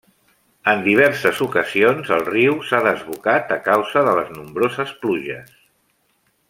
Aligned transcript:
En 0.71 0.79
diverses 0.85 1.41
ocasions, 1.47 2.09
el 2.17 2.25
riu 2.31 2.57
s'ha 2.69 2.81
desbocat 2.89 3.53
a 3.57 3.61
causa 3.71 4.07
de 4.09 4.17
les 4.21 4.33
nombroses 4.39 4.99
pluges. 5.05 5.55